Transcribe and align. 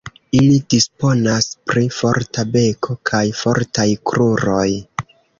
Ili 0.37 0.53
disponas 0.73 1.47
pri 1.71 1.83
forta 1.97 2.45
beko 2.55 2.95
kaj 3.09 3.19
fortaj 3.41 3.85
kruroj. 4.13 4.65